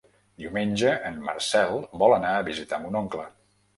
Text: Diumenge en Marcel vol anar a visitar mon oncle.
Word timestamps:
Diumenge 0.43 0.93
en 1.09 1.21
Marcel 1.29 1.77
vol 2.05 2.17
anar 2.17 2.35
a 2.39 2.49
visitar 2.51 2.81
mon 2.87 2.99
oncle. 3.03 3.29